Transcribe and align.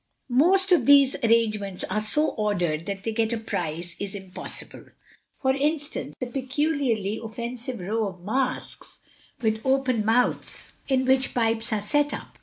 Most 0.29 0.71
of 0.71 0.87
these 0.87 1.15
arrangements 1.23 1.83
are 1.83 2.01
so 2.01 2.29
ordered 2.29 2.87
that 2.87 3.03
to 3.03 3.11
get 3.11 3.31
a 3.33 3.37
prize 3.37 3.95
is 3.99 4.15
impossible. 4.15 4.85
For 5.43 5.51
instance, 5.53 6.15
a 6.19 6.25
peculiarly 6.25 7.19
offensive 7.23 7.79
row 7.79 8.07
of 8.07 8.23
masks 8.23 8.97
with 9.43 9.61
open 9.63 10.03
mouths 10.03 10.71
in 10.87 11.05
which 11.05 11.35
pipes 11.35 11.71
are 11.71 11.83
set 11.83 12.15
up. 12.15 12.39